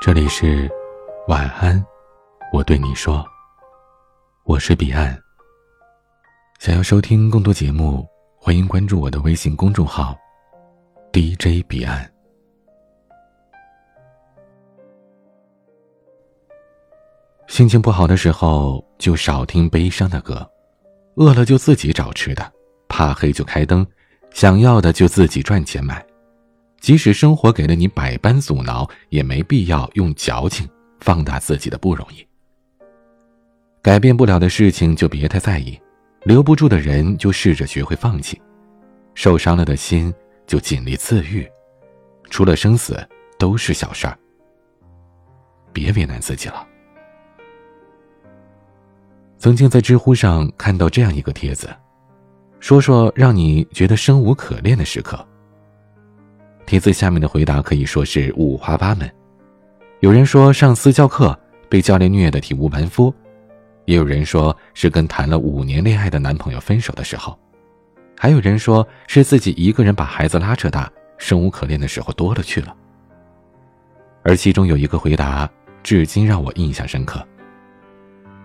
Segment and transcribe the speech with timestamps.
[0.00, 0.66] 这里是
[1.28, 1.84] 晚安，
[2.54, 3.22] 我对你说，
[4.44, 5.14] 我是彼岸。
[6.58, 8.08] 想要收听更多节目，
[8.38, 10.16] 欢迎关注我的微信公众号
[11.12, 12.10] DJ 彼岸。
[17.46, 20.36] 心情不好的时候，就少听悲伤的歌；
[21.16, 22.50] 饿了就自己找吃的，
[22.88, 23.86] 怕黑就开灯，
[24.30, 26.02] 想要的就自己赚钱买。
[26.80, 30.68] 即使生活给了你百般阻挠，也没必要用矫情
[31.00, 32.26] 放大自己的不容易。
[33.82, 35.78] 改变不了的事情就别太在意，
[36.24, 38.40] 留不住的人就试着学会放弃，
[39.14, 40.12] 受伤了的心
[40.46, 41.46] 就尽力自愈。
[42.30, 42.98] 除了生死，
[43.38, 44.18] 都是小事儿。
[45.72, 46.66] 别为难自己了。
[49.38, 51.68] 曾经在知乎上看到这样一个帖子，
[52.58, 55.26] 说说让你觉得生无可恋的时刻。
[56.70, 59.10] 帖子下面的回答可以说是五花八门，
[59.98, 61.36] 有人说上私教课
[61.68, 63.12] 被教练虐得体无完肤，
[63.86, 67.36] 也有人说是跟谈了五年恋爱的男朋友分手的时候，
[68.16, 72.72] 还有人说是自己一个人把孩子拉扯大，生无可恋的时候多了去了。
[74.22, 75.50] 而其中有一个回答
[75.82, 77.20] 至今让我印象深刻。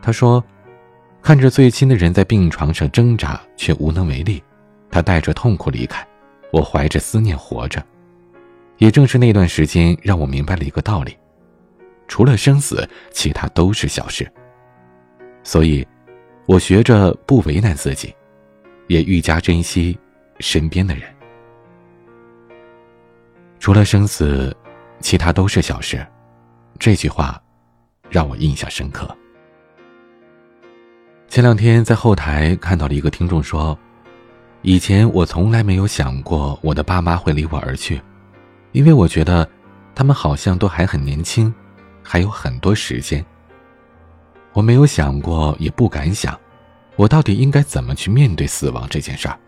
[0.00, 0.42] 他说
[1.20, 4.42] ：“看着最亲的人在病床上挣扎却无能为力，
[4.90, 6.02] 他带着痛苦离开，
[6.50, 7.84] 我怀着思念活着。”
[8.78, 11.16] 也正是那段时间，让我明白了一个道理：
[12.08, 14.30] 除了生死，其他都是小事。
[15.42, 15.86] 所以，
[16.46, 18.14] 我学着不为难自己，
[18.88, 19.98] 也愈加珍惜
[20.40, 21.04] 身边的人。
[23.60, 24.54] 除了生死，
[25.00, 26.04] 其他都是小事。
[26.78, 27.40] 这句话
[28.10, 29.08] 让我印象深刻。
[31.28, 33.78] 前两天在后台看到了一个听众说
[34.62, 38.00] ：“以前我从来没有想过我的爸妈会离我而去。”
[38.74, 39.48] 因为我觉得，
[39.94, 41.54] 他们好像都还很年轻，
[42.02, 43.24] 还有很多时间。
[44.52, 46.36] 我没有想过，也不敢想，
[46.96, 49.38] 我到底应该怎么去面对死亡这件事儿。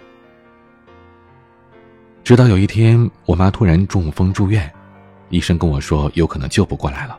[2.23, 4.73] 直到有一天，我妈突然中风住院，
[5.31, 7.19] 医生跟我说有可能救不过来了。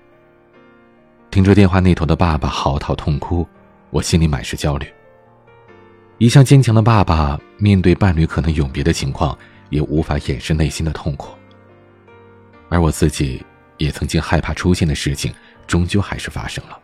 [1.30, 3.46] 听着电话那头的爸爸嚎啕痛哭，
[3.90, 4.88] 我心里满是焦虑。
[6.20, 9.38] 一向坚强的爸爸，面对伴侣可能永别的情况，
[9.70, 11.37] 也无法掩饰内心的痛苦。
[12.70, 13.46] 而我自己
[13.78, 15.34] 也曾经害怕出现的事情，
[15.66, 16.80] 终究还是发生了。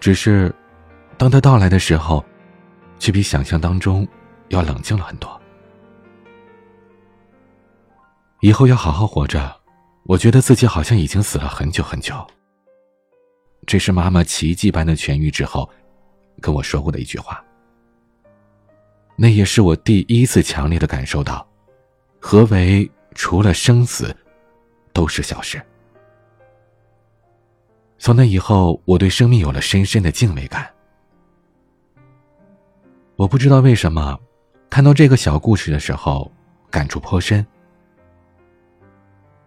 [0.00, 0.54] 只是，
[1.16, 2.24] 当他到来的时候，
[2.98, 4.06] 却比想象当中
[4.48, 5.40] 要冷静了很多。
[8.40, 9.56] 以后要好好活着。
[10.04, 12.26] 我觉得自己好像已经死了很久很久。
[13.66, 15.68] 这是妈妈奇迹般的痊愈之后，
[16.40, 17.44] 跟我说过的一句话。
[19.16, 21.46] 那也是我第一次强烈的感受到，
[22.18, 24.16] 何为除了生死。
[24.98, 25.62] 都是小事。
[27.98, 30.68] 从那以后，我对生命有了深深的敬畏感。
[33.14, 34.18] 我不知道为什么，
[34.68, 36.28] 看到这个小故事的时候，
[36.68, 37.46] 感触颇深。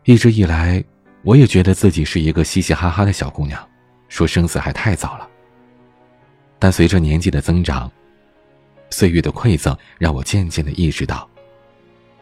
[0.06, 0.82] 一直以来，
[1.24, 3.62] 我也觉得自己是一个嘻嘻哈哈的小姑娘，
[4.08, 5.30] 说生死还太早了。
[6.60, 7.92] 但随着年纪的增长，
[8.90, 11.30] 岁月的馈赠，让我渐渐的意识到，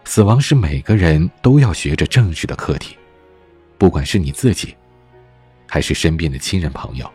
[0.05, 2.95] 死亡是每个人都要学着正视的课题。
[3.79, 4.75] 不管是你自己，
[5.65, 7.09] 还是身边的亲人朋友，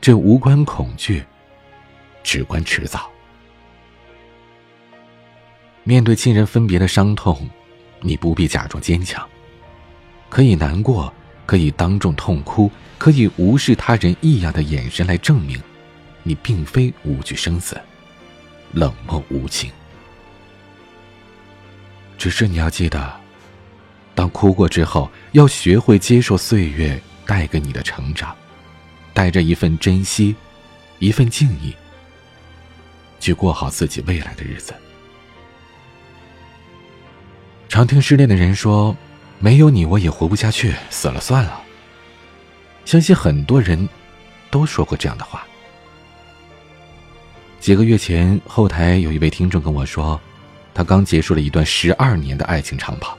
[0.00, 1.22] 这无关恐惧，
[2.22, 3.10] 只关迟早。
[5.82, 7.46] 面对亲人分别的伤痛，
[8.00, 9.28] 你不必假装坚强，
[10.30, 11.12] 可以难过，
[11.44, 15.62] 可以当众痛哭，可以无视他人异样的眼神来证明，
[16.22, 17.78] 你并非无惧生死，
[18.72, 19.70] 冷漠无情。
[22.16, 23.23] 只是你要记得。
[24.14, 28.34] 当哭过之后，要学会接受岁月带给你的成长，
[29.12, 30.34] 带着一份珍惜，
[31.00, 31.74] 一份敬意，
[33.18, 34.72] 去过好自己未来的日子。
[37.68, 38.96] 常听失恋的人说
[39.40, 41.60] ：“没有你，我也活不下去，死了算了。”
[42.86, 43.88] 相信很多人
[44.48, 45.44] 都说过这样的话。
[47.58, 50.20] 几个月前，后台有一位听众跟我说，
[50.72, 53.18] 他刚结束了一段十二年的爱情长跑。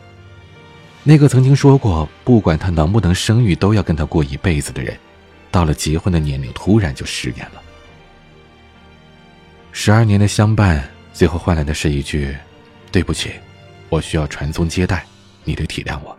[1.07, 4.97] 那个曾经说过不管他能不能生育都要跟他过一辈子的人，
[5.51, 7.61] 到了结婚的年龄突然就食言了。
[9.71, 12.35] 十二年的相伴，最后换来的是一句
[12.91, 13.33] ：“对不起，
[13.87, 15.05] 我需要传宗接代，
[15.43, 16.17] 你得体谅我。”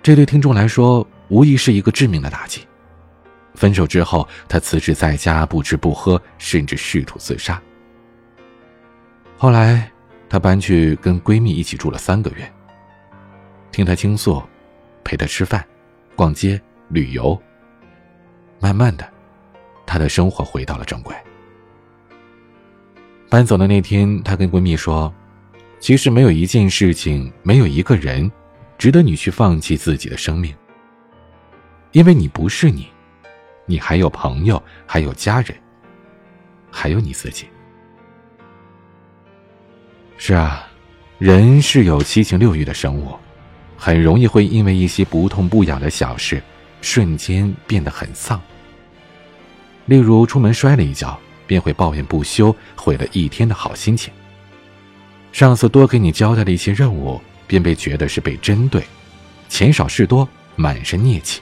[0.00, 2.60] 这对听众来说，无疑是一个致命的打击。
[3.56, 7.60] 分手之后，他辞职在家，不吃不喝，甚至试图自杀。
[9.36, 9.90] 后来，
[10.28, 12.48] 她搬去跟闺蜜一起住了三个月。
[13.76, 14.42] 听她倾诉，
[15.04, 15.62] 陪他吃饭、
[16.14, 16.58] 逛街、
[16.88, 17.38] 旅游。
[18.58, 19.06] 慢慢的，
[19.84, 21.14] 她的生活回到了正轨。
[23.28, 25.12] 搬走的那天，她跟闺蜜说
[25.78, 28.32] ：“其实没有一件事情，没有一个人，
[28.78, 30.56] 值得你去放弃自己的生命。
[31.92, 32.88] 因为你不是你，
[33.66, 35.54] 你还有朋友，还有家人，
[36.70, 37.46] 还有你自己。”
[40.16, 40.66] 是啊，
[41.18, 43.14] 人是有七情六欲的生物，
[43.76, 46.42] 很容易会因为一些不痛不痒的小事，
[46.80, 48.40] 瞬间变得很丧。
[49.86, 54.12] 例如出门摔了一跤，便会抱怨不休，毁了一天的好心情。
[55.32, 58.82] 上司多给你交代了一些任务，便被觉得是被针对，
[59.48, 61.40] 钱少事多，满身孽气。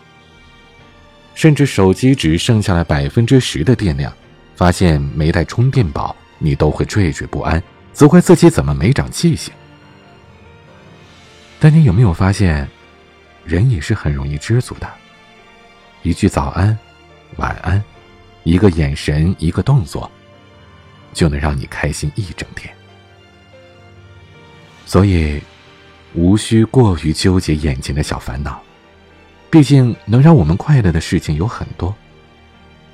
[1.35, 4.13] 甚至手机只剩下了百分之十的电量，
[4.57, 7.63] 发现没带充电宝，你都会惴惴不安。
[7.93, 9.55] 责怪自己怎么没长记性，
[11.65, 12.69] 但你有没有发现，
[13.43, 14.87] 人也是很容易知足的。
[16.03, 16.79] 一句早安、
[17.37, 17.83] 晚安，
[18.43, 20.11] 一个眼神，一个动作，
[21.15, 22.71] 就能让你开心一整天。
[24.85, 25.43] 所以，
[26.13, 28.61] 无需过于纠结眼前的小烦恼，
[29.49, 31.95] 毕竟能让我们快乐的事情有很多，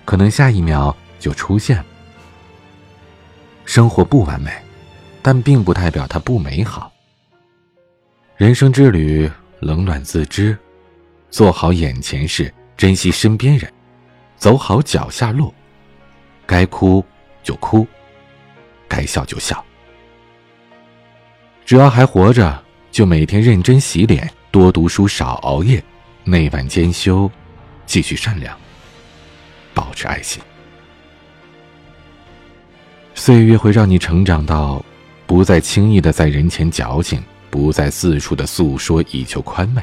[0.05, 1.85] 可能下一秒就出现。
[3.65, 4.53] 生活不完美。
[5.23, 6.93] 但并不代表它不美好。
[8.41, 10.57] 人生之旅，冷暖自知，
[11.29, 13.71] 做好眼前事，珍惜身边人，
[14.39, 15.53] 走好脚下路。
[16.47, 17.05] 该哭
[17.43, 17.87] 就哭，
[18.89, 19.63] 该笑就笑。
[21.67, 25.85] 只要还活着，就每天认真洗脸，多读书，少熬夜，
[26.25, 27.31] 内晚兼修，
[27.85, 28.59] 继续善良，
[29.75, 30.43] 保持爱心。
[33.15, 34.83] 岁月会让你成长到。
[35.27, 39.83] 不再轻易的在人前矫情，不再四处的诉说以求宽慰，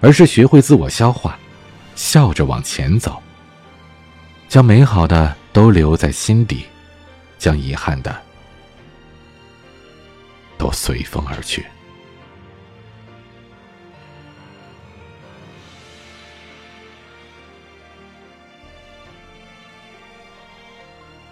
[0.00, 1.38] 而是学会自我消化，
[1.94, 3.20] 笑着往前走。
[4.48, 6.64] 将美好的都留在心底，
[7.36, 8.16] 将遗憾的
[10.56, 11.66] 都随风而去。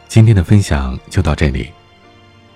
[0.08, 1.72] 今天的分享就到这里。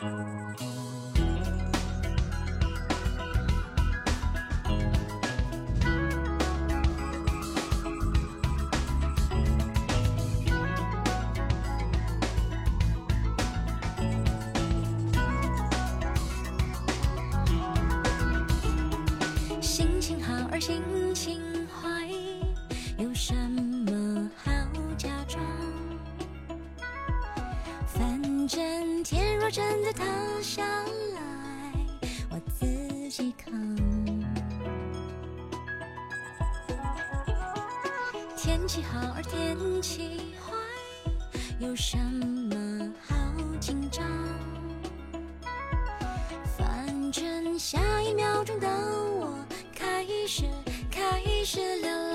[0.00, 0.08] 心
[20.00, 20.99] 情好而心。
[29.50, 30.04] 真的塌
[30.40, 31.20] 下来，
[32.30, 32.64] 我自
[33.10, 33.52] 己扛。
[38.36, 40.52] 天气好而天气坏，
[41.58, 43.16] 有什么好
[43.58, 44.06] 紧张？
[46.56, 49.36] 反正下一秒钟的我
[49.74, 50.44] 开始
[50.92, 52.09] 开始流浪。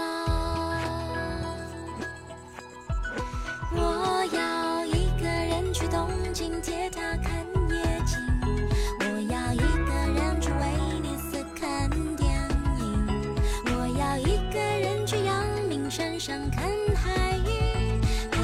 [6.61, 7.75] 铁塔看夜
[8.05, 8.17] 景，
[8.99, 12.27] 我要一个人去威尼斯看电
[12.79, 12.83] 影，
[13.65, 16.63] 我要一个人去阳明山上看
[16.95, 17.99] 海鱼，
[18.31, 18.37] 拍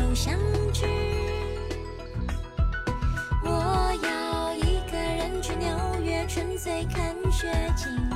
[0.00, 0.38] 偶像
[0.72, 0.86] 剧。
[3.44, 5.68] 我要一个人去纽
[6.02, 8.09] 约纯粹看雪景，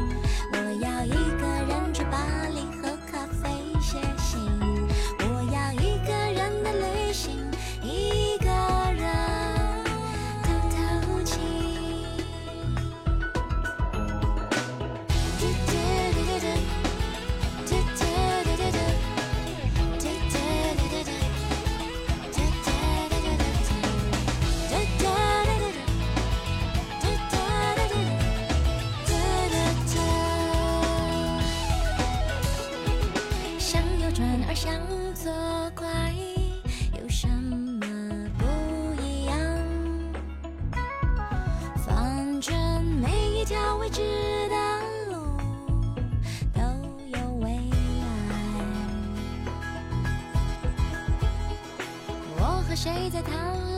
[52.74, 53.73] 谁在谈？